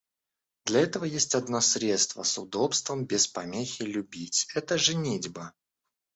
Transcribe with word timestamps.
Для 0.65 0.79
этого 0.81 1.05
есть 1.05 1.35
одно 1.35 1.61
средство 1.61 2.23
с 2.23 2.35
удобством 2.39 3.05
без 3.05 3.27
помехи 3.27 3.83
любить— 3.83 4.47
это 4.55 4.79
женитьба. 4.79 5.53